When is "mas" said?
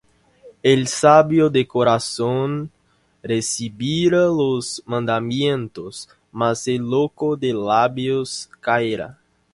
6.31-6.67